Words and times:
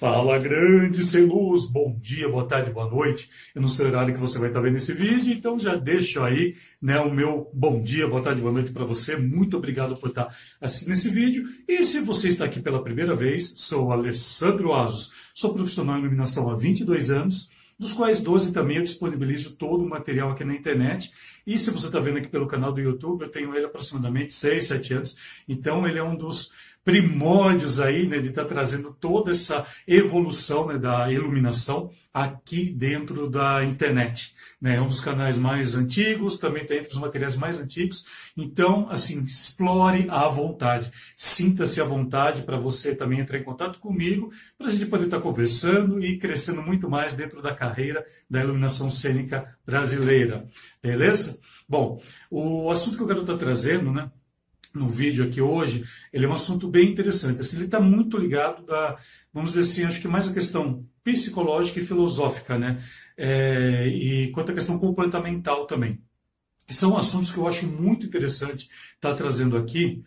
Fala 0.00 0.38
grande, 0.38 1.02
sem 1.02 1.26
luz, 1.26 1.66
bom 1.66 1.94
dia, 2.00 2.26
boa 2.26 2.46
tarde, 2.46 2.70
boa 2.70 2.88
noite. 2.88 3.28
Eu 3.54 3.60
não 3.60 3.68
sei 3.68 3.84
o 3.84 3.88
horário 3.90 4.14
que 4.14 4.18
você 4.18 4.38
vai 4.38 4.48
estar 4.48 4.58
vendo 4.58 4.76
esse 4.76 4.94
vídeo, 4.94 5.30
então 5.30 5.58
já 5.58 5.76
deixo 5.76 6.22
aí 6.22 6.56
né, 6.80 6.98
o 6.98 7.12
meu 7.12 7.50
bom 7.52 7.82
dia, 7.82 8.08
boa 8.08 8.22
tarde, 8.22 8.40
boa 8.40 8.50
noite 8.50 8.72
para 8.72 8.86
você. 8.86 9.14
Muito 9.16 9.58
obrigado 9.58 9.94
por 9.98 10.08
estar 10.08 10.34
assistindo 10.58 10.94
esse 10.94 11.10
vídeo. 11.10 11.46
E 11.68 11.84
se 11.84 12.00
você 12.00 12.28
está 12.28 12.46
aqui 12.46 12.60
pela 12.60 12.82
primeira 12.82 13.14
vez, 13.14 13.52
sou 13.58 13.92
Alessandro 13.92 14.72
Asos, 14.72 15.12
sou 15.34 15.52
profissional 15.52 15.96
em 15.98 16.00
iluminação 16.00 16.48
há 16.48 16.56
22 16.56 17.10
anos, 17.10 17.50
dos 17.78 17.92
quais 17.92 18.22
12 18.22 18.54
também 18.54 18.78
eu 18.78 18.82
disponibilizo 18.82 19.54
todo 19.56 19.84
o 19.84 19.88
material 19.88 20.30
aqui 20.30 20.44
na 20.44 20.54
internet. 20.54 21.12
E 21.46 21.58
se 21.58 21.70
você 21.70 21.88
está 21.88 22.00
vendo 22.00 22.16
aqui 22.16 22.28
pelo 22.28 22.46
canal 22.46 22.72
do 22.72 22.80
YouTube, 22.80 23.20
eu 23.20 23.28
tenho 23.28 23.54
ele 23.54 23.66
aproximadamente 23.66 24.32
6, 24.32 24.64
7 24.64 24.94
anos, 24.94 25.16
então 25.46 25.86
ele 25.86 25.98
é 25.98 26.02
um 26.02 26.16
dos 26.16 26.52
primórdios 26.84 27.80
aí, 27.80 28.06
né, 28.06 28.18
de 28.18 28.28
estar 28.28 28.44
tá 28.44 28.48
trazendo 28.48 28.92
toda 28.92 29.30
essa 29.30 29.66
evolução 29.86 30.66
né, 30.66 30.78
da 30.78 31.10
iluminação 31.12 31.90
aqui 32.12 32.70
dentro 32.70 33.28
da 33.28 33.64
internet. 33.64 34.34
Né, 34.60 34.76
é 34.76 34.80
um 34.80 34.86
dos 34.86 35.00
canais 35.00 35.38
mais 35.38 35.74
antigos, 35.74 36.38
também 36.38 36.62
está 36.62 36.74
entre 36.74 36.92
os 36.92 36.98
materiais 36.98 37.36
mais 37.36 37.58
antigos. 37.58 38.04
Então, 38.36 38.88
assim, 38.90 39.22
explore 39.22 40.06
à 40.10 40.28
vontade. 40.28 40.90
Sinta-se 41.16 41.80
à 41.80 41.84
vontade 41.84 42.42
para 42.42 42.58
você 42.58 42.94
também 42.94 43.20
entrar 43.20 43.38
em 43.38 43.44
contato 43.44 43.78
comigo, 43.78 44.30
para 44.58 44.68
a 44.68 44.70
gente 44.70 44.86
poder 44.86 45.04
estar 45.04 45.18
tá 45.18 45.22
conversando 45.22 46.04
e 46.04 46.18
crescendo 46.18 46.62
muito 46.62 46.90
mais 46.90 47.14
dentro 47.14 47.40
da 47.40 47.54
carreira 47.54 48.04
da 48.28 48.40
iluminação 48.40 48.90
cênica 48.90 49.56
brasileira. 49.64 50.46
Beleza? 50.82 51.38
Bom, 51.68 52.02
o 52.30 52.70
assunto 52.70 52.96
que 52.96 53.02
eu 53.02 53.06
quero 53.06 53.20
estar 53.20 53.34
tá 53.34 53.38
trazendo, 53.38 53.92
né? 53.92 54.10
No 54.72 54.88
vídeo 54.88 55.24
aqui 55.24 55.40
hoje, 55.40 55.84
ele 56.12 56.26
é 56.26 56.28
um 56.28 56.32
assunto 56.32 56.68
bem 56.68 56.90
interessante. 56.90 57.40
Assim, 57.40 57.56
ele 57.56 57.64
está 57.66 57.80
muito 57.80 58.16
ligado 58.16 58.64
da, 58.64 58.96
vamos 59.32 59.52
dizer 59.52 59.62
assim, 59.62 59.84
acho 59.84 60.00
que 60.00 60.08
mais 60.08 60.28
a 60.28 60.32
questão 60.32 60.86
psicológica 61.02 61.80
e 61.80 61.86
filosófica, 61.86 62.58
né? 62.58 62.82
É, 63.16 63.86
e 63.88 64.30
quanto 64.32 64.52
à 64.52 64.54
questão 64.54 64.78
comportamental 64.78 65.66
também. 65.66 66.00
São 66.68 66.96
assuntos 66.96 67.30
que 67.30 67.38
eu 67.38 67.48
acho 67.48 67.66
muito 67.66 68.06
interessante 68.06 68.68
estar 68.94 69.10
tá 69.10 69.14
trazendo 69.14 69.56
aqui, 69.56 70.04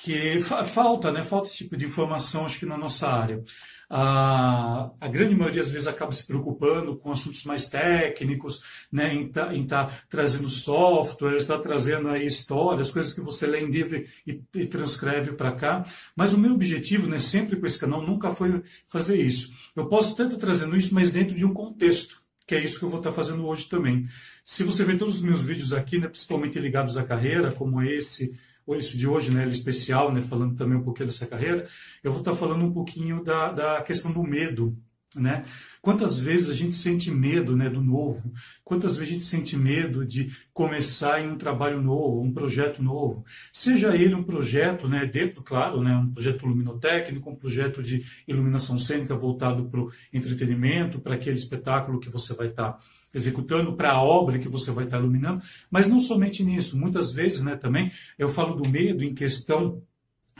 porque 0.00 0.40
falta, 0.72 1.12
né? 1.12 1.24
Falta 1.24 1.48
esse 1.48 1.58
tipo 1.58 1.76
de 1.76 1.84
informação, 1.84 2.46
acho 2.46 2.58
que 2.58 2.66
na 2.66 2.78
nossa 2.78 3.08
área 3.08 3.42
a, 3.90 4.90
a 5.00 5.08
grande 5.08 5.34
maioria 5.34 5.62
às 5.62 5.70
vezes 5.70 5.86
acaba 5.86 6.12
se 6.12 6.26
preocupando 6.26 6.96
com 6.96 7.10
assuntos 7.10 7.44
mais 7.44 7.68
técnicos, 7.68 8.62
né, 8.92 9.14
em 9.14 9.26
estar 9.26 9.46
tá, 9.46 9.86
tá 9.86 9.98
trazendo 10.08 10.48
software, 10.48 11.36
está 11.36 11.58
trazendo 11.58 12.08
aí 12.08 12.26
histórias, 12.26 12.90
coisas 12.90 13.12
que 13.12 13.20
você 13.20 13.46
lê 13.46 13.60
em 13.60 13.70
livro 13.70 14.04
e, 14.26 14.42
e 14.54 14.66
transcreve 14.66 15.32
para 15.32 15.52
cá. 15.52 15.86
Mas 16.14 16.34
o 16.34 16.38
meu 16.38 16.52
objetivo, 16.52 17.06
né, 17.06 17.18
sempre 17.18 17.56
com 17.56 17.66
esse 17.66 17.78
canal, 17.78 18.02
nunca 18.06 18.30
foi 18.30 18.62
fazer 18.86 19.20
isso. 19.20 19.52
Eu 19.74 19.88
posso 19.88 20.10
estar 20.10 20.36
trazendo 20.36 20.76
isso, 20.76 20.94
mas 20.94 21.10
dentro 21.10 21.34
de 21.34 21.44
um 21.44 21.54
contexto 21.54 22.22
que 22.46 22.54
é 22.54 22.64
isso 22.64 22.78
que 22.78 22.84
eu 22.86 22.88
vou 22.88 22.98
estar 22.98 23.12
fazendo 23.12 23.46
hoje 23.46 23.68
também. 23.68 24.06
Se 24.42 24.64
você 24.64 24.82
ver 24.82 24.96
todos 24.96 25.16
os 25.16 25.22
meus 25.22 25.42
vídeos 25.42 25.74
aqui, 25.74 25.98
né, 25.98 26.08
principalmente 26.08 26.58
ligados 26.58 26.96
à 26.96 27.04
carreira, 27.04 27.52
como 27.52 27.82
esse, 27.82 28.34
isso 28.76 28.98
de 28.98 29.06
hoje, 29.06 29.30
né, 29.30 29.48
especial, 29.48 30.12
né, 30.12 30.22
falando 30.22 30.56
também 30.56 30.76
um 30.76 30.82
pouquinho 30.82 31.08
dessa 31.08 31.26
carreira, 31.26 31.66
eu 32.02 32.12
vou 32.12 32.20
estar 32.20 32.34
falando 32.34 32.64
um 32.64 32.72
pouquinho 32.72 33.22
da, 33.24 33.52
da 33.52 33.82
questão 33.82 34.12
do 34.12 34.22
medo, 34.22 34.76
né? 35.16 35.44
Quantas 35.80 36.18
vezes 36.18 36.50
a 36.50 36.54
gente 36.54 36.74
sente 36.74 37.10
medo 37.10 37.56
né, 37.56 37.70
do 37.70 37.80
novo? 37.80 38.30
Quantas 38.62 38.94
vezes 38.96 39.08
a 39.08 39.12
gente 39.14 39.24
sente 39.24 39.56
medo 39.56 40.04
de 40.04 40.30
começar 40.52 41.22
em 41.22 41.30
um 41.30 41.38
trabalho 41.38 41.80
novo, 41.80 42.20
um 42.20 42.32
projeto 42.32 42.82
novo? 42.82 43.24
Seja 43.50 43.96
ele 43.96 44.14
um 44.14 44.22
projeto, 44.22 44.86
né, 44.86 45.06
dentro, 45.06 45.42
claro, 45.42 45.82
né, 45.82 45.96
um 45.96 46.12
projeto 46.12 46.46
luminotécnico, 46.46 47.30
um 47.30 47.36
projeto 47.36 47.82
de 47.82 48.04
iluminação 48.26 48.78
cênica 48.78 49.16
voltado 49.16 49.64
para 49.70 49.80
o 49.80 49.90
entretenimento, 50.12 51.00
para 51.00 51.14
aquele 51.14 51.38
espetáculo 51.38 52.00
que 52.00 52.10
você 52.10 52.34
vai 52.34 52.48
estar 52.48 52.78
executando 53.14 53.74
para 53.74 53.92
a 53.92 54.02
obra 54.02 54.38
que 54.38 54.48
você 54.48 54.70
vai 54.70 54.84
estar 54.84 54.98
iluminando, 54.98 55.42
mas 55.70 55.88
não 55.88 56.00
somente 56.00 56.44
nisso, 56.44 56.78
muitas 56.78 57.12
vezes 57.12 57.42
né, 57.42 57.56
também 57.56 57.90
eu 58.18 58.28
falo 58.28 58.54
do 58.54 58.68
medo 58.68 59.02
em 59.02 59.14
questão 59.14 59.82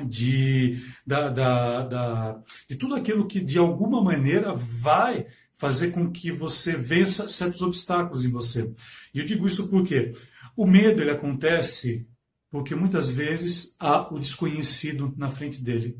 de, 0.04 0.80
da, 1.06 1.28
da, 1.28 1.82
da, 1.82 2.42
de 2.68 2.76
tudo 2.76 2.94
aquilo 2.94 3.26
que 3.26 3.40
de 3.40 3.58
alguma 3.58 4.02
maneira 4.02 4.52
vai 4.52 5.26
fazer 5.54 5.90
com 5.90 6.10
que 6.10 6.30
você 6.30 6.76
vença 6.76 7.28
certos 7.28 7.62
obstáculos 7.62 8.24
em 8.24 8.30
você. 8.30 8.72
E 9.12 9.18
eu 9.18 9.24
digo 9.24 9.46
isso 9.46 9.68
porque 9.68 10.12
o 10.56 10.64
medo 10.64 11.00
ele 11.00 11.10
acontece 11.10 12.06
porque 12.50 12.74
muitas 12.74 13.08
vezes 13.08 13.76
há 13.78 14.12
o 14.12 14.18
desconhecido 14.18 15.12
na 15.16 15.28
frente 15.28 15.62
dele. 15.62 15.98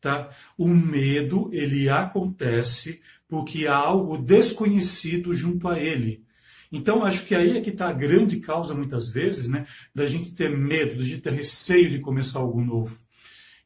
Tá? 0.00 0.30
O 0.56 0.68
medo 0.68 1.50
ele 1.52 1.88
acontece 1.88 3.00
porque 3.28 3.66
há 3.66 3.76
algo 3.76 4.18
desconhecido 4.18 5.34
junto 5.34 5.68
a 5.68 5.78
ele. 5.78 6.24
Então, 6.72 7.04
acho 7.04 7.26
que 7.26 7.34
aí 7.34 7.56
é 7.56 7.60
que 7.60 7.70
está 7.70 7.88
a 7.88 7.92
grande 7.92 8.38
causa, 8.38 8.74
muitas 8.74 9.08
vezes, 9.08 9.48
né, 9.48 9.66
da 9.94 10.06
gente 10.06 10.32
ter 10.34 10.48
medo, 10.56 10.96
da 10.96 11.02
gente 11.02 11.20
ter 11.20 11.32
receio 11.32 11.90
de 11.90 11.98
começar 11.98 12.38
algo 12.38 12.60
novo. 12.60 12.98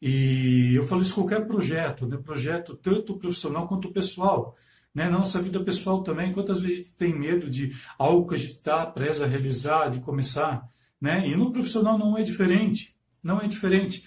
E 0.00 0.74
eu 0.74 0.86
falo 0.86 1.02
isso 1.02 1.12
em 1.12 1.14
qualquer 1.14 1.46
projeto, 1.46 2.06
né, 2.06 2.16
projeto 2.16 2.74
tanto 2.76 3.18
profissional 3.18 3.66
quanto 3.66 3.92
pessoal. 3.92 4.56
Né, 4.94 5.04
na 5.10 5.18
nossa 5.18 5.42
vida 5.42 5.62
pessoal 5.62 6.02
também, 6.02 6.32
quantas 6.32 6.60
vezes 6.60 6.76
a 6.76 6.82
gente 6.82 6.94
tem 6.94 7.18
medo 7.18 7.50
de 7.50 7.74
algo 7.98 8.28
que 8.28 8.36
a 8.36 8.38
gente 8.38 8.52
está 8.52 8.86
presa 8.86 9.24
a 9.24 9.28
realizar, 9.28 9.88
de 9.88 10.00
começar. 10.00 10.68
Né? 11.00 11.28
E 11.28 11.36
no 11.36 11.52
profissional 11.52 11.98
não 11.98 12.16
é 12.16 12.22
diferente. 12.22 12.94
Não 13.22 13.40
é 13.40 13.48
diferente. 13.48 14.04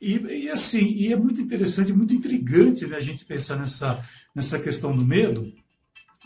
E, 0.00 0.16
e, 0.44 0.48
assim, 0.48 0.84
e 0.92 1.12
é 1.12 1.16
muito 1.16 1.40
interessante, 1.40 1.92
muito 1.92 2.14
intrigante 2.14 2.86
né, 2.86 2.96
a 2.96 3.00
gente 3.00 3.24
pensar 3.24 3.56
nessa, 3.56 4.02
nessa 4.34 4.58
questão 4.58 4.96
do 4.96 5.04
medo, 5.04 5.52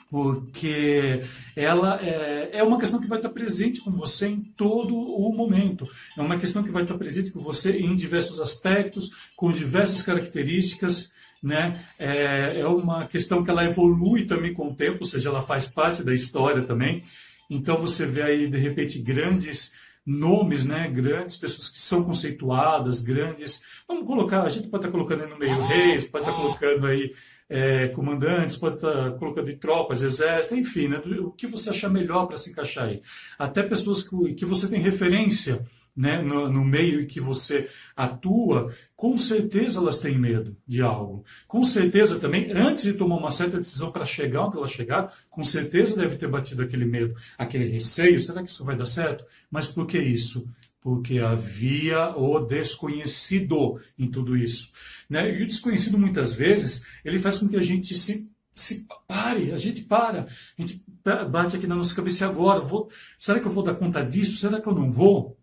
porque 0.09 1.23
ela 1.57 2.01
é, 2.01 2.59
é 2.59 2.63
uma 2.63 2.79
questão 2.79 3.01
que 3.01 3.09
vai 3.09 3.19
estar 3.19 3.31
presente 3.31 3.81
com 3.81 3.91
você 3.91 4.29
em 4.29 4.41
todo 4.41 4.97
o 4.97 5.34
momento. 5.34 5.89
É 6.17 6.23
uma 6.23 6.39
questão 6.39 6.63
que 6.63 6.71
vai 6.71 6.84
estar 6.84 6.97
presente 6.97 7.33
com 7.33 7.41
você 7.41 7.79
em 7.79 7.97
diversos 7.97 8.41
aspectos, 8.41 9.11
com 9.34 9.51
diversas 9.51 10.03
características. 10.03 11.13
Né? 11.43 11.84
É, 11.99 12.61
é 12.61 12.67
uma 12.67 13.07
questão 13.07 13.43
que 13.43 13.51
ela 13.51 13.65
evolui 13.65 14.25
também 14.25 14.55
com 14.55 14.69
o 14.69 14.75
tempo, 14.75 14.99
ou 15.01 15.05
seja, 15.05 15.29
ela 15.29 15.43
faz 15.43 15.67
parte 15.67 16.05
da 16.05 16.15
história 16.15 16.63
também. 16.63 17.03
Então 17.51 17.81
você 17.81 18.07
vê 18.07 18.23
aí, 18.23 18.47
de 18.47 18.57
repente, 18.57 19.01
grandes 19.01 19.73
nomes, 20.06 20.65
né, 20.65 20.88
grandes 20.88 21.37
pessoas 21.37 21.69
que 21.69 21.78
são 21.78 22.04
conceituadas, 22.04 23.00
grandes. 23.00 23.62
Vamos 23.88 24.06
colocar, 24.06 24.42
a 24.42 24.48
gente 24.48 24.69
pode 24.69 24.84
estar 24.84 24.92
colocando 24.92 25.22
aí 25.22 25.31
no 25.31 25.38
meio 25.38 25.60
reis, 25.62 26.04
pode 26.06 26.28
estar 26.28 26.37
colocando 26.37 26.87
aí 26.87 27.12
é, 27.48 27.88
comandantes, 27.88 28.56
pode 28.56 28.76
estar 28.76 29.12
colocando 29.12 29.50
em 29.50 29.56
tropas, 29.56 30.03
exército, 30.03 30.56
enfim, 30.56 30.88
né, 30.88 31.00
o 31.20 31.31
que 31.31 31.47
você 31.47 31.70
achar 31.70 31.88
melhor 31.88 32.26
para 32.26 32.37
se 32.37 32.50
encaixar 32.50 32.88
aí. 32.88 33.03
Até 33.38 33.62
pessoas 33.62 34.06
que, 34.06 34.34
que 34.34 34.44
você 34.44 34.69
tem 34.69 34.81
referência 34.81 35.65
né, 35.97 36.21
no, 36.22 36.50
no, 36.50 36.65
meio 36.65 37.03
em 37.03 37.06
que 37.06 37.21
você 37.21 37.69
atua, 37.94 38.75
com 38.97 39.16
certeza 39.16 39.78
elas 39.78 39.99
têm 39.99 40.19
medo 40.19 40.56
de 40.66 40.82
algo. 40.82 41.25
Com 41.47 41.62
certeza 41.62 42.19
também, 42.19 42.50
antes 42.53 42.84
de 42.84 42.94
tomar 42.94 43.16
uma 43.16 43.31
certa 43.31 43.59
decisão 43.59 43.93
para 43.93 44.04
chegar 44.04 44.47
onde 44.47 44.56
ela 44.56 44.66
chegar, 44.66 45.12
com 45.31 45.44
certeza 45.44 45.97
deve 45.97 46.16
ter 46.16 46.28
batido 46.28 46.62
aquele 46.62 46.84
medo, 46.84 47.15
aquele 47.38 47.69
receio: 47.69 48.21
será 48.21 48.43
que 48.43 48.50
isso 48.50 48.65
vai 48.65 48.77
dar 48.77 48.87
certo? 48.87 49.25
Mas 49.50 49.69
por 49.69 49.87
que 49.87 49.99
isso? 49.99 50.49
Porque 50.81 51.19
havia 51.19 52.10
o 52.16 52.41
desconhecido 52.41 53.81
em 53.99 54.10
tudo 54.10 54.37
isso. 54.37 54.71
Né? 55.09 55.38
E 55.38 55.43
o 55.43 55.47
desconhecido, 55.47 55.99
muitas 55.99 56.34
vezes, 56.34 56.84
ele 57.04 57.19
faz 57.19 57.38
com 57.38 57.49
que 57.49 57.56
a 57.56 57.62
gente 57.62 57.94
se 57.94 58.31
se 58.54 58.87
pare, 59.09 59.50
a 59.50 59.59
gente 59.59 59.83
para, 59.83 60.28
a 60.56 60.62
gente 60.62 60.81
bate 61.28 61.56
aqui 61.56 61.66
na 61.66 61.75
nossa 61.75 61.93
cabeça 61.93 62.25
agora, 62.25 62.60
vou, 62.60 62.88
será 63.19 63.41
que 63.41 63.47
eu 63.47 63.53
vou 63.53 63.65
dar 63.65 63.75
conta 63.75 64.04
disso? 64.04 64.38
Será 64.38 64.60
que 64.60 64.69
eu 64.69 64.75
não 64.75 64.93
vou? 64.93 65.37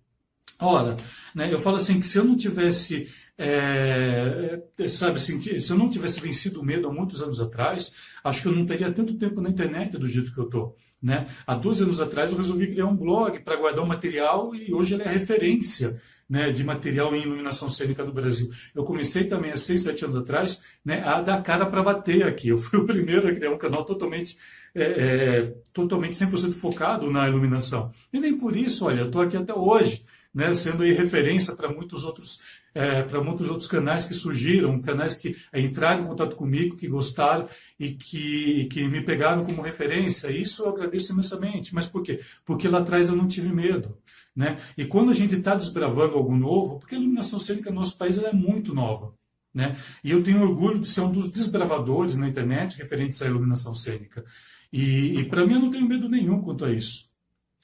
Ora, 0.61 0.95
né, 1.33 1.51
eu 1.51 1.57
falo 1.57 1.77
assim 1.77 1.99
que 1.99 2.05
se 2.05 2.19
eu 2.19 2.23
não 2.23 2.37
tivesse, 2.37 3.09
é, 3.35 4.61
sabe 4.87 5.15
assim, 5.15 5.41
se 5.41 5.71
eu 5.71 5.77
não 5.77 5.89
tivesse 5.89 6.21
vencido 6.21 6.61
o 6.61 6.65
medo 6.65 6.87
há 6.87 6.93
muitos 6.93 7.21
anos 7.21 7.41
atrás, 7.41 7.95
acho 8.23 8.43
que 8.43 8.47
eu 8.47 8.51
não 8.51 8.65
teria 8.65 8.91
tanto 8.91 9.17
tempo 9.17 9.41
na 9.41 9.49
internet 9.49 9.97
do 9.97 10.07
jeito 10.07 10.31
que 10.31 10.39
eu 10.39 10.45
estou. 10.45 10.75
Né? 11.01 11.27
Há 11.47 11.55
12 11.55 11.83
anos 11.83 11.99
atrás 11.99 12.31
eu 12.31 12.37
resolvi 12.37 12.67
criar 12.67 12.85
um 12.85 12.95
blog 12.95 13.39
para 13.39 13.55
guardar 13.55 13.83
o 13.83 13.87
material 13.87 14.53
e 14.53 14.71
hoje 14.71 14.93
ele 14.93 15.01
é 15.01 15.09
referência 15.09 15.99
né, 16.29 16.51
de 16.51 16.63
material 16.63 17.13
em 17.15 17.23
iluminação 17.23 17.69
cênica 17.69 18.05
do 18.05 18.13
Brasil. 18.13 18.49
Eu 18.75 18.83
comecei 18.83 19.23
também 19.23 19.51
há 19.51 19.55
6, 19.55 19.81
7 19.81 20.05
anos 20.05 20.17
atrás 20.17 20.63
né, 20.85 21.03
a 21.03 21.21
dar 21.21 21.41
cara 21.41 21.65
para 21.65 21.81
bater 21.81 22.23
aqui. 22.23 22.49
Eu 22.49 22.59
fui 22.59 22.77
o 22.79 22.85
primeiro 22.85 23.27
a 23.27 23.33
criar 23.33 23.49
um 23.49 23.57
canal 23.57 23.83
totalmente, 23.83 24.37
é, 24.75 24.83
é, 24.83 25.53
totalmente 25.73 26.13
100% 26.13 26.53
focado 26.53 27.11
na 27.11 27.27
iluminação. 27.27 27.91
E 28.13 28.19
nem 28.19 28.37
por 28.37 28.55
isso, 28.55 28.85
olha, 28.85 29.01
eu 29.01 29.07
estou 29.07 29.23
aqui 29.23 29.35
até 29.35 29.53
hoje 29.53 30.05
né, 30.33 30.53
sendo 30.53 30.83
aí 30.83 30.93
referência 30.93 31.55
para 31.55 31.69
muitos 31.69 32.03
outros 32.03 32.39
é, 32.73 33.03
para 33.03 33.21
muitos 33.21 33.49
outros 33.49 33.67
canais 33.67 34.05
que 34.05 34.13
surgiram, 34.13 34.81
canais 34.81 35.15
que 35.15 35.35
entraram 35.53 36.03
em 36.03 36.07
contato 36.07 36.35
comigo, 36.35 36.77
que 36.77 36.87
gostaram 36.87 37.47
e 37.79 37.91
que, 37.91 38.65
que 38.71 38.87
me 38.87 39.03
pegaram 39.03 39.43
como 39.43 39.61
referência. 39.61 40.31
Isso 40.31 40.63
eu 40.63 40.69
agradeço 40.69 41.11
imensamente. 41.11 41.75
Mas 41.75 41.85
por 41.87 42.01
quê? 42.01 42.21
Porque 42.45 42.67
lá 42.69 42.79
atrás 42.79 43.09
eu 43.09 43.15
não 43.15 43.27
tive 43.27 43.49
medo. 43.49 43.97
Né? 44.33 44.57
E 44.77 44.85
quando 44.85 45.11
a 45.11 45.13
gente 45.13 45.35
está 45.35 45.53
desbravando 45.55 46.15
algo 46.15 46.35
novo, 46.35 46.79
porque 46.79 46.95
a 46.95 46.97
iluminação 46.97 47.39
cênica 47.39 47.69
no 47.69 47.77
nosso 47.77 47.97
país 47.97 48.17
é 48.17 48.31
muito 48.31 48.73
nova. 48.73 49.13
Né? 49.53 49.75
E 50.01 50.11
eu 50.11 50.23
tenho 50.23 50.41
orgulho 50.41 50.79
de 50.79 50.87
ser 50.87 51.01
um 51.01 51.11
dos 51.11 51.29
desbravadores 51.29 52.15
na 52.15 52.29
internet 52.29 52.77
referentes 52.77 53.21
à 53.21 53.25
iluminação 53.25 53.73
cênica. 53.73 54.23
E, 54.71 55.19
e 55.19 55.25
para 55.25 55.45
mim 55.45 55.55
eu 55.55 55.59
não 55.59 55.71
tenho 55.71 55.85
medo 55.85 56.07
nenhum 56.07 56.41
quanto 56.41 56.63
a 56.63 56.71
isso. 56.71 57.10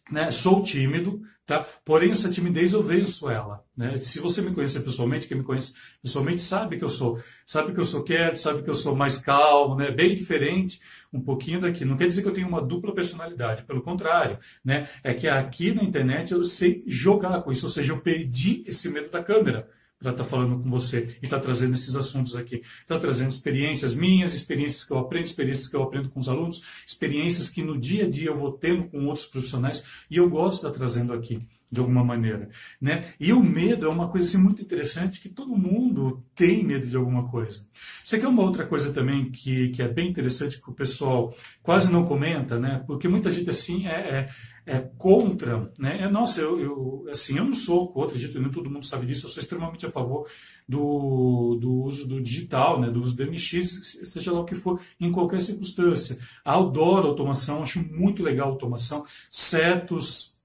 Né? 0.09 0.31
Sou 0.31 0.63
tímido, 0.63 1.21
tá? 1.45 1.65
Porém 1.83 2.12
essa 2.12 2.30
timidez 2.30 2.74
eu 2.74 2.81
venço 2.81 3.30
ela, 3.30 3.63
né? 3.75 3.98
Se 3.98 4.19
você 4.19 4.42
me 4.42 4.54
conhecer 4.54 4.81
pessoalmente, 4.81 5.27
quem 5.27 5.38
me 5.38 5.44
conhece 5.44 5.74
pessoalmente 6.01 6.42
sabe 6.42 6.77
que 6.77 6.83
eu 6.83 6.89
sou, 6.89 7.21
sabe 7.45 7.74
que 7.74 7.80
eu 7.80 7.86
sou 7.86 8.04
quieto, 8.04 8.38
sabe 8.38 8.63
que 8.63 8.69
eu 8.69 8.75
sou 8.75 8.95
mais 8.95 9.18
calmo, 9.18 9.75
né? 9.75 9.92
Bem 9.92 10.15
diferente 10.15 10.80
um 11.12 11.21
pouquinho 11.21 11.62
daqui. 11.62 11.83
Não 11.83 11.98
quer 11.98 12.07
dizer 12.07 12.21
que 12.21 12.27
eu 12.27 12.33
tenho 12.33 12.48
uma 12.48 12.62
dupla 12.62 12.94
personalidade, 12.94 13.63
pelo 13.63 13.81
contrário, 13.81 14.38
né? 14.63 14.88
É 15.04 15.13
que 15.13 15.27
aqui 15.27 15.74
na 15.74 15.83
internet 15.83 16.31
eu 16.31 16.44
sei 16.44 16.83
jogar 16.88 17.42
com 17.42 17.51
isso, 17.51 17.65
ou 17.65 17.71
seja, 17.71 17.94
eu 17.94 18.00
perdi 18.01 18.63
esse 18.65 18.89
medo 18.89 19.10
da 19.10 19.24
câmera 19.24 19.69
para 19.99 20.11
estar 20.11 20.23
tá 20.23 20.29
falando 20.29 20.61
com 20.61 20.69
você 20.69 21.17
e 21.21 21.25
estar 21.25 21.38
tá 21.38 21.44
trazendo 21.44 21.73
esses 21.73 21.95
assuntos 21.95 22.35
aqui. 22.35 22.61
Está 22.81 22.99
trazendo 22.99 23.29
experiências 23.29 23.95
minhas, 23.95 24.33
experiências 24.33 24.83
que 24.83 24.91
eu 24.91 24.99
aprendo, 24.99 25.25
experiências 25.25 25.67
que 25.67 25.75
eu 25.75 25.83
aprendo 25.83 26.09
com 26.09 26.19
os 26.19 26.29
alunos, 26.29 26.61
experiências 26.85 27.49
que 27.49 27.63
no 27.63 27.77
dia 27.77 28.05
a 28.05 28.09
dia 28.09 28.29
eu 28.29 28.38
vou 28.38 28.51
tendo 28.51 28.83
com 28.85 29.05
outros 29.05 29.25
profissionais 29.25 29.83
e 30.09 30.17
eu 30.17 30.29
gosto 30.29 30.53
de 30.53 30.57
estar 30.57 30.71
tá 30.71 30.77
trazendo 30.77 31.13
aqui 31.13 31.39
de 31.69 31.81
alguma 31.81 32.03
maneira, 32.03 32.49
né? 32.79 33.13
E 33.19 33.33
o 33.33 33.43
medo 33.43 33.85
é 33.85 33.89
uma 33.89 34.07
coisa 34.07 34.25
assim, 34.25 34.37
muito 34.37 34.61
interessante 34.61 35.19
que 35.19 35.27
todo 35.27 35.57
mundo 35.57 36.23
tem 36.33 36.63
medo 36.63 36.87
de 36.87 36.95
alguma 36.95 37.27
coisa. 37.29 37.67
Isso 38.03 38.15
aqui 38.15 38.23
é 38.23 38.27
uma 38.27 38.43
outra 38.43 38.65
coisa 38.65 38.93
também 38.93 39.29
que, 39.29 39.69
que 39.69 39.81
é 39.81 39.87
bem 39.87 40.09
interessante 40.09 40.61
que 40.61 40.69
o 40.69 40.73
pessoal 40.73 41.35
quase 41.61 41.91
não 41.91 42.05
comenta, 42.05 42.57
né? 42.57 42.81
Porque 42.87 43.09
muita 43.09 43.29
gente 43.29 43.49
assim 43.49 43.85
é, 43.85 44.29
é, 44.65 44.75
é 44.77 44.79
contra, 44.97 45.69
né? 45.77 46.03
É, 46.03 46.09
nossa, 46.09 46.39
eu, 46.39 46.57
eu, 46.57 47.05
assim 47.09 47.37
eu 47.37 47.43
não 47.43 47.53
sou 47.53 47.91
contra, 47.91 48.15
acredito, 48.15 48.39
nem 48.39 48.49
todo 48.49 48.69
mundo 48.69 48.85
sabe 48.85 49.05
disso. 49.05 49.25
Eu 49.25 49.29
sou 49.29 49.43
extremamente 49.43 49.85
a 49.85 49.91
favor 49.91 50.25
do, 50.67 51.57
do 51.59 51.83
uso 51.83 52.07
do 52.07 52.21
digital, 52.21 52.79
né? 52.79 52.89
Do 52.89 53.01
uso 53.03 53.13
do 53.13 53.29
MX, 53.29 54.03
seja 54.05 54.31
lá 54.31 54.39
o 54.39 54.45
que 54.45 54.55
for, 54.55 54.79
em 55.01 55.11
qualquer 55.11 55.41
circunstância. 55.41 56.17
Adoro 56.45 57.09
automação, 57.09 57.61
acho 57.61 57.81
muito 57.93 58.23
legal 58.23 58.47
a 58.47 58.51
automação. 58.51 59.05
Certos 59.29 60.37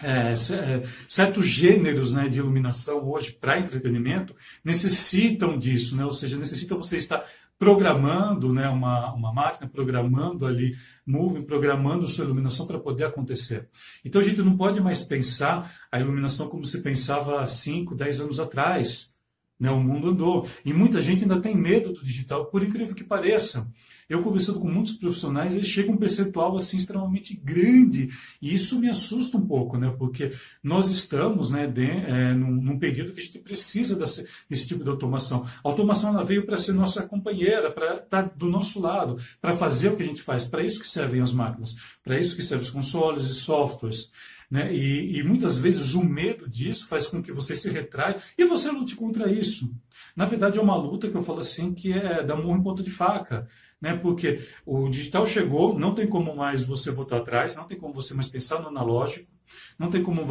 é, 0.00 0.32
é, 0.32 0.82
certos 1.08 1.46
gêneros 1.46 2.12
né, 2.12 2.28
de 2.28 2.38
iluminação 2.38 3.08
hoje 3.10 3.32
para 3.32 3.58
entretenimento 3.58 4.34
necessitam 4.64 5.58
disso, 5.58 5.96
né? 5.96 6.04
ou 6.04 6.12
seja, 6.12 6.36
necessita 6.36 6.74
você 6.76 6.96
estar 6.96 7.24
programando 7.58 8.52
né, 8.52 8.68
uma, 8.68 9.12
uma 9.12 9.32
máquina, 9.32 9.68
programando 9.68 10.46
ali, 10.46 10.76
moving, 11.04 11.42
programando 11.42 12.06
sua 12.06 12.24
iluminação 12.24 12.66
para 12.66 12.78
poder 12.78 13.04
acontecer. 13.04 13.68
Então 14.04 14.20
a 14.20 14.24
gente 14.24 14.40
não 14.40 14.56
pode 14.56 14.80
mais 14.80 15.02
pensar 15.02 15.76
a 15.90 15.98
iluminação 15.98 16.48
como 16.48 16.64
se 16.64 16.82
pensava 16.82 17.40
há 17.40 17.46
5, 17.46 17.96
10 17.96 18.20
anos 18.20 18.38
atrás. 18.38 19.17
Né? 19.58 19.70
O 19.70 19.80
mundo 19.80 20.10
andou. 20.10 20.46
E 20.64 20.72
muita 20.72 21.00
gente 21.00 21.22
ainda 21.22 21.40
tem 21.40 21.56
medo 21.56 21.92
do 21.92 22.04
digital, 22.04 22.46
por 22.46 22.62
incrível 22.62 22.94
que 22.94 23.04
pareça. 23.04 23.70
Eu 24.08 24.22
conversando 24.22 24.58
com 24.58 24.70
muitos 24.70 24.94
profissionais, 24.94 25.54
eles 25.54 25.68
chegam 25.68 25.94
um 25.94 25.98
percentual 25.98 26.56
assim 26.56 26.78
extremamente 26.78 27.36
grande 27.36 28.08
e 28.40 28.54
isso 28.54 28.80
me 28.80 28.88
assusta 28.88 29.36
um 29.36 29.46
pouco, 29.46 29.76
né? 29.76 29.94
Porque 29.98 30.32
nós 30.62 30.90
estamos, 30.90 31.50
né, 31.50 31.66
de, 31.66 31.84
é, 31.84 32.32
num, 32.32 32.50
num, 32.50 32.78
período 32.78 33.12
que 33.12 33.20
a 33.20 33.22
gente 33.22 33.38
precisa 33.40 33.94
desse, 33.94 34.26
desse 34.48 34.66
tipo 34.66 34.82
de 34.82 34.88
automação. 34.88 35.46
A 35.62 35.68
automação 35.68 36.14
ela 36.14 36.24
veio 36.24 36.46
para 36.46 36.56
ser 36.56 36.72
nossa 36.72 37.06
companheira, 37.06 37.70
para 37.70 37.96
estar 37.96 38.22
tá 38.22 38.34
do 38.34 38.48
nosso 38.48 38.80
lado, 38.80 39.18
para 39.42 39.54
fazer 39.54 39.90
o 39.90 39.96
que 39.96 40.02
a 40.02 40.06
gente 40.06 40.22
faz. 40.22 40.46
Para 40.46 40.64
isso 40.64 40.80
que 40.80 40.88
servem 40.88 41.20
as 41.20 41.32
máquinas, 41.34 41.76
para 42.02 42.18
isso 42.18 42.34
que 42.34 42.42
servem 42.42 42.66
os 42.66 42.72
consoles 42.72 43.24
e 43.24 43.34
softwares. 43.34 44.10
Né? 44.50 44.74
E, 44.74 45.18
e, 45.18 45.22
muitas 45.22 45.58
vezes 45.58 45.94
o 45.94 46.02
medo 46.02 46.48
disso 46.48 46.86
faz 46.88 47.06
com 47.06 47.22
que 47.22 47.30
você 47.30 47.54
se 47.54 47.70
retraia 47.70 48.16
e 48.36 48.46
você 48.46 48.70
lute 48.70 48.96
contra 48.96 49.30
isso. 49.30 49.74
Na 50.16 50.24
verdade, 50.24 50.58
é 50.58 50.62
uma 50.62 50.76
luta 50.76 51.10
que 51.10 51.16
eu 51.16 51.22
falo 51.22 51.40
assim 51.40 51.74
que 51.74 51.92
é 51.92 52.22
da 52.22 52.34
murro 52.34 52.56
em 52.56 52.62
ponta 52.62 52.82
de 52.82 52.90
faca 52.90 53.46
né? 53.80 53.96
Porque 53.96 54.46
o 54.66 54.88
digital 54.88 55.26
chegou, 55.26 55.78
não 55.78 55.94
tem 55.94 56.06
como 56.06 56.34
mais 56.34 56.64
você 56.64 56.90
voltar 56.90 57.18
atrás, 57.18 57.56
não 57.56 57.64
tem 57.64 57.78
como 57.78 57.94
você 57.94 58.14
mais 58.14 58.28
pensar 58.28 58.60
no 58.60 58.68
analógico, 58.68 59.30
não 59.78 59.90
tem 59.90 60.02
como 60.02 60.24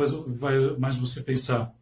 mais 0.77 0.95
você 0.97 1.21
pensar 1.21 1.73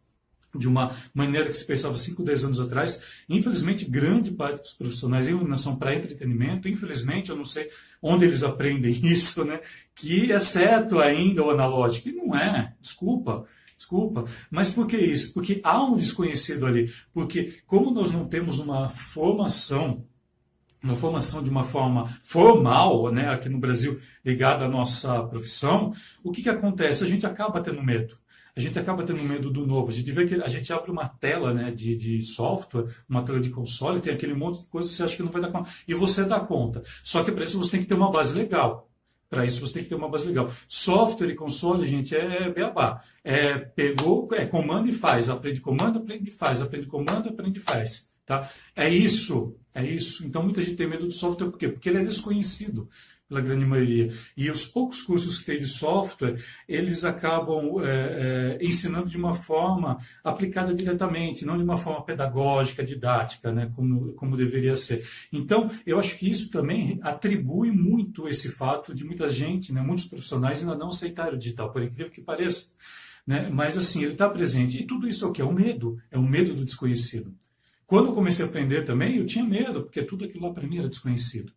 de 0.56 0.68
uma 0.68 0.94
maneira 1.14 1.46
que 1.46 1.54
se 1.54 1.66
pensava 1.66 1.96
5, 1.96 2.22
10 2.22 2.44
anos 2.44 2.60
atrás. 2.60 3.02
Infelizmente, 3.28 3.84
grande 3.84 4.30
parte 4.30 4.62
dos 4.62 4.72
profissionais 4.72 5.26
em 5.26 5.30
iluminação 5.30 5.76
para 5.76 5.94
entretenimento, 5.94 6.68
infelizmente, 6.68 7.30
eu 7.30 7.36
não 7.36 7.44
sei 7.44 7.68
onde 8.02 8.24
eles 8.24 8.42
aprendem 8.42 8.92
isso, 9.06 9.44
né? 9.44 9.60
que 9.94 10.30
é 10.30 10.38
certo 10.38 11.00
ainda 11.00 11.42
o 11.42 11.50
analógico. 11.50 12.08
E 12.08 12.12
não 12.12 12.36
é, 12.36 12.74
desculpa. 12.80 13.46
Desculpa, 13.76 14.24
mas 14.50 14.70
por 14.70 14.86
que 14.86 14.96
isso? 14.96 15.34
Porque 15.34 15.60
há 15.62 15.84
um 15.84 15.94
desconhecido 15.94 16.64
ali. 16.64 16.90
Porque, 17.12 17.58
como 17.66 17.90
nós 17.90 18.10
não 18.10 18.26
temos 18.26 18.58
uma 18.58 18.88
formação 18.88 20.02
uma 20.82 20.96
formação 20.96 21.42
de 21.42 21.50
uma 21.50 21.64
forma 21.64 22.06
formal, 22.22 23.10
né, 23.10 23.28
aqui 23.28 23.48
no 23.48 23.58
Brasil, 23.58 23.98
ligada 24.24 24.66
à 24.66 24.68
nossa 24.68 25.22
profissão, 25.24 25.92
o 26.22 26.30
que, 26.30 26.42
que 26.42 26.48
acontece? 26.48 27.02
A 27.02 27.06
gente 27.06 27.26
acaba 27.26 27.60
tendo 27.60 27.82
medo. 27.82 28.16
A 28.56 28.60
gente 28.60 28.78
acaba 28.78 29.02
tendo 29.02 29.22
medo 29.22 29.50
do 29.50 29.66
novo. 29.66 29.90
A 29.90 29.92
gente 29.92 30.10
vê 30.10 30.26
que 30.26 30.34
a 30.34 30.48
gente 30.48 30.72
abre 30.72 30.90
uma 30.90 31.06
tela 31.06 31.52
né, 31.52 31.70
de, 31.70 31.94
de 31.94 32.22
software, 32.22 32.86
uma 33.06 33.22
tela 33.22 33.38
de 33.38 33.50
console, 33.50 34.00
tem 34.00 34.14
aquele 34.14 34.32
monte 34.32 34.60
de 34.60 34.66
coisa 34.68 34.88
que 34.88 34.94
você 34.94 35.02
acha 35.02 35.16
que 35.16 35.22
não 35.22 35.30
vai 35.30 35.42
dar 35.42 35.52
conta. 35.52 35.70
E 35.86 35.92
você 35.92 36.24
dá 36.24 36.40
conta. 36.40 36.82
Só 37.04 37.22
que 37.22 37.30
para 37.30 37.44
isso 37.44 37.58
você 37.58 37.72
tem 37.72 37.80
que 37.80 37.86
ter 37.86 37.94
uma 37.94 38.10
base 38.10 38.34
legal. 38.34 38.90
Para 39.28 39.44
isso 39.44 39.60
você 39.60 39.74
tem 39.74 39.82
que 39.82 39.90
ter 39.90 39.94
uma 39.94 40.08
base 40.08 40.26
legal. 40.26 40.50
Software 40.66 41.28
e 41.28 41.34
console, 41.34 41.86
gente, 41.86 42.16
é 42.16 42.50
beabá. 42.50 43.02
É, 43.22 43.58
pegou, 43.58 44.26
é 44.32 44.46
comando 44.46 44.88
e 44.88 44.92
faz. 44.92 45.28
Aprende 45.28 45.60
comando, 45.60 45.98
aprende 45.98 46.30
e 46.30 46.32
faz. 46.32 46.62
Aprende 46.62 46.86
comando, 46.86 47.28
aprende 47.28 47.58
e 47.58 47.62
faz. 47.62 48.10
Tá? 48.24 48.50
É 48.74 48.88
isso, 48.88 49.54
é 49.74 49.84
isso. 49.84 50.26
Então 50.26 50.42
muita 50.42 50.62
gente 50.62 50.76
tem 50.76 50.88
medo 50.88 51.04
do 51.04 51.12
software, 51.12 51.50
por 51.50 51.58
quê? 51.58 51.68
Porque 51.68 51.88
ele 51.88 51.98
é 51.98 52.04
desconhecido 52.04 52.88
pela 53.28 53.40
grande 53.40 53.64
maioria. 53.64 54.12
E 54.36 54.50
os 54.50 54.66
poucos 54.66 55.02
cursos 55.02 55.38
que 55.38 55.46
tem 55.46 55.58
de 55.58 55.66
software, 55.66 56.36
eles 56.68 57.04
acabam 57.04 57.80
é, 57.80 58.58
é, 58.60 58.64
ensinando 58.64 59.08
de 59.08 59.16
uma 59.16 59.34
forma 59.34 59.98
aplicada 60.22 60.72
diretamente, 60.72 61.44
não 61.44 61.56
de 61.56 61.64
uma 61.64 61.76
forma 61.76 62.04
pedagógica, 62.04 62.84
didática, 62.84 63.52
né, 63.52 63.70
como, 63.74 64.12
como 64.12 64.36
deveria 64.36 64.76
ser. 64.76 65.06
Então, 65.32 65.70
eu 65.84 65.98
acho 65.98 66.16
que 66.18 66.30
isso 66.30 66.50
também 66.50 66.98
atribui 67.02 67.70
muito 67.72 68.28
esse 68.28 68.50
fato 68.50 68.94
de 68.94 69.04
muita 69.04 69.28
gente, 69.28 69.72
né, 69.72 69.80
muitos 69.80 70.06
profissionais 70.06 70.60
ainda 70.60 70.76
não 70.76 70.88
aceitarem 70.88 71.34
o 71.34 71.38
digital, 71.38 71.72
por 71.72 71.82
incrível 71.82 72.12
que 72.12 72.20
pareça. 72.20 72.74
Né? 73.26 73.50
Mas 73.52 73.76
assim, 73.76 74.02
ele 74.02 74.12
está 74.12 74.28
presente. 74.28 74.80
E 74.80 74.86
tudo 74.86 75.08
isso 75.08 75.24
é 75.24 75.28
o 75.28 75.32
que? 75.32 75.42
É 75.42 75.44
o 75.44 75.52
medo, 75.52 76.00
é 76.10 76.18
o 76.18 76.22
medo 76.22 76.54
do 76.54 76.64
desconhecido. 76.64 77.34
Quando 77.86 78.08
eu 78.08 78.14
comecei 78.14 78.44
a 78.44 78.48
aprender 78.48 78.84
também, 78.84 79.16
eu 79.16 79.26
tinha 79.26 79.44
medo, 79.44 79.82
porque 79.82 80.02
tudo 80.02 80.24
aquilo 80.24 80.46
lá 80.46 80.52
para 80.52 80.66
mim 80.66 80.78
era 80.78 80.88
desconhecido. 80.88 81.52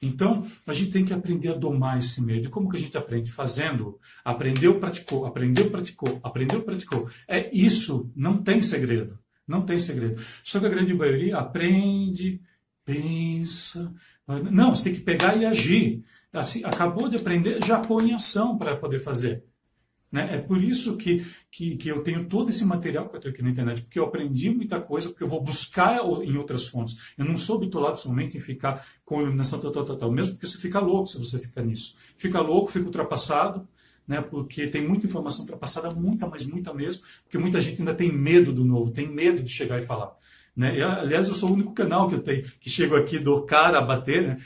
Então, 0.00 0.46
a 0.66 0.72
gente 0.72 0.90
tem 0.90 1.04
que 1.04 1.12
aprender 1.12 1.48
a 1.48 1.54
domar 1.54 1.98
esse 1.98 2.22
medo. 2.24 2.46
E 2.46 2.50
como 2.50 2.68
que 2.68 2.76
a 2.76 2.80
gente 2.80 2.96
aprende? 2.96 3.32
Fazendo. 3.32 3.98
Aprendeu, 4.24 4.78
praticou, 4.78 5.26
aprendeu, 5.26 5.70
praticou, 5.70 6.20
aprendeu, 6.22 6.62
praticou. 6.62 7.08
É 7.26 7.54
isso, 7.54 8.10
não 8.14 8.42
tem 8.42 8.62
segredo. 8.62 9.18
Não 9.46 9.62
tem 9.62 9.78
segredo. 9.78 10.20
Só 10.42 10.58
que 10.58 10.66
a 10.66 10.70
grande 10.70 10.92
maioria 10.92 11.36
aprende, 11.36 12.40
pensa. 12.84 13.94
Não, 14.50 14.74
você 14.74 14.84
tem 14.84 14.94
que 14.94 15.00
pegar 15.00 15.36
e 15.36 15.44
agir. 15.44 16.04
Assim, 16.32 16.64
acabou 16.64 17.08
de 17.08 17.16
aprender, 17.16 17.64
já 17.64 17.78
põe 17.78 18.10
em 18.10 18.14
ação 18.14 18.58
para 18.58 18.76
poder 18.76 18.98
fazer. 18.98 19.44
Né? 20.12 20.36
É 20.36 20.38
por 20.38 20.62
isso 20.62 20.96
que, 20.96 21.26
que, 21.50 21.76
que, 21.76 21.88
eu 21.88 22.02
tenho 22.02 22.28
todo 22.28 22.50
esse 22.50 22.64
material 22.64 23.08
que 23.08 23.16
eu 23.16 23.20
tenho 23.20 23.34
aqui 23.34 23.42
na 23.42 23.50
internet, 23.50 23.82
porque 23.82 23.98
eu 23.98 24.04
aprendi 24.04 24.50
muita 24.50 24.80
coisa, 24.80 25.08
porque 25.08 25.24
eu 25.24 25.28
vou 25.28 25.42
buscar 25.42 25.98
em 26.22 26.36
outras 26.36 26.68
fontes. 26.68 26.96
Eu 27.18 27.24
não 27.24 27.36
sou 27.36 27.58
bitolado 27.58 27.98
somente 27.98 28.36
em 28.36 28.40
ficar 28.40 28.86
com 29.04 29.20
iluminação 29.20 29.58
tal, 29.58 29.72
tal, 29.72 29.84
tal, 29.84 29.96
tal, 29.96 30.12
mesmo 30.12 30.34
porque 30.34 30.46
você 30.46 30.58
fica 30.58 30.78
louco 30.78 31.08
se 31.08 31.18
você 31.18 31.38
ficar 31.38 31.62
nisso. 31.62 31.96
Fica 32.16 32.40
louco, 32.40 32.70
fica 32.70 32.86
ultrapassado, 32.86 33.66
né? 34.06 34.20
porque 34.20 34.68
tem 34.68 34.86
muita 34.86 35.06
informação 35.06 35.40
ultrapassada, 35.40 35.90
muita, 35.90 36.26
mas 36.26 36.46
muita 36.46 36.72
mesmo, 36.72 37.02
porque 37.24 37.38
muita 37.38 37.60
gente 37.60 37.80
ainda 37.80 37.94
tem 37.94 38.12
medo 38.12 38.52
do 38.52 38.64
novo, 38.64 38.90
tem 38.92 39.08
medo 39.08 39.42
de 39.42 39.50
chegar 39.50 39.82
e 39.82 39.84
falar. 39.84 40.16
Né? 40.56 40.80
Eu, 40.80 40.88
aliás, 40.88 41.28
eu 41.28 41.34
sou 41.34 41.50
o 41.50 41.52
único 41.52 41.74
canal 41.74 42.08
que 42.08 42.14
eu 42.14 42.22
tenho 42.22 42.42
que 42.58 42.70
chego 42.70 42.96
aqui 42.96 43.18
do 43.18 43.42
cara 43.42 43.78
a 43.78 43.82
bater, 43.82 44.22
né? 44.22 44.38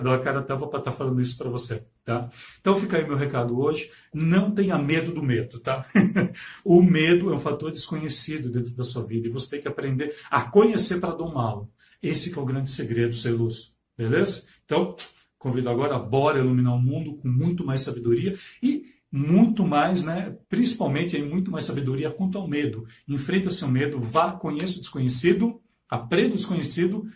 do 0.00 0.18
cara 0.20 0.40
tava 0.40 0.68
para 0.68 0.78
estar 0.78 0.92
tá 0.92 0.96
falando 0.96 1.20
isso 1.20 1.36
para 1.36 1.50
você. 1.50 1.84
Tá? 2.04 2.28
Então 2.60 2.78
fica 2.80 2.96
aí 2.96 3.06
meu 3.06 3.16
recado 3.16 3.58
hoje. 3.60 3.90
Não 4.14 4.52
tenha 4.52 4.78
medo 4.78 5.12
do 5.12 5.22
medo, 5.22 5.58
tá? 5.58 5.84
o 6.64 6.80
medo 6.80 7.30
é 7.30 7.34
um 7.34 7.38
fator 7.38 7.72
desconhecido 7.72 8.48
dentro 8.50 8.70
da 8.74 8.84
sua 8.84 9.04
vida 9.04 9.26
e 9.26 9.30
você 9.30 9.50
tem 9.50 9.60
que 9.60 9.68
aprender 9.68 10.14
a 10.30 10.42
conhecer 10.42 11.00
para 11.00 11.14
domá-lo. 11.14 11.68
Esse 12.00 12.32
é 12.32 12.40
o 12.40 12.46
grande 12.46 12.70
segredo, 12.70 13.14
ser 13.14 13.32
luz. 13.32 13.74
Beleza? 13.96 14.46
Então, 14.64 14.94
convido 15.36 15.68
agora 15.68 15.96
a 15.96 15.98
bora 15.98 16.38
iluminar 16.38 16.74
o 16.74 16.80
mundo 16.80 17.16
com 17.16 17.28
muito 17.28 17.64
mais 17.64 17.80
sabedoria 17.80 18.38
e 18.62 18.86
muito 19.10 19.66
mais, 19.66 20.02
né, 20.02 20.36
principalmente 20.48 21.16
aí, 21.16 21.22
muito 21.22 21.50
mais 21.50 21.64
sabedoria 21.64 22.10
quanto 22.10 22.38
ao 22.38 22.46
medo. 22.48 22.86
Enfrenta 23.06 23.50
seu 23.50 23.68
medo, 23.68 23.98
vá, 24.00 24.32
conheça 24.32 24.78
o 24.78 24.80
desconhecido, 24.80 25.60
aprenda 25.88 26.34
o 26.34 26.36
desconhecido, 26.36 27.08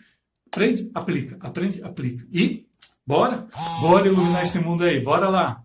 aprende, 0.47 0.89
aplica, 0.93 1.37
aprende, 1.39 1.83
aplica. 1.83 2.25
E 2.31 2.65
bora, 3.05 3.47
bora 3.81 4.07
iluminar 4.07 4.43
esse 4.43 4.59
mundo 4.59 4.83
aí, 4.83 4.99
bora 4.99 5.29
lá. 5.29 5.62